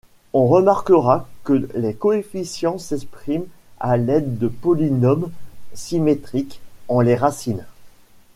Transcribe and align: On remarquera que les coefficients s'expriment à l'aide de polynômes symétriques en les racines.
On 0.33 0.47
remarquera 0.47 1.27
que 1.43 1.53
les 1.75 1.93
coefficients 1.93 2.79
s'expriment 2.79 3.45
à 3.79 3.97
l'aide 3.97 4.39
de 4.39 4.47
polynômes 4.47 5.29
symétriques 5.75 6.59
en 6.87 7.01
les 7.01 7.13
racines. 7.13 7.67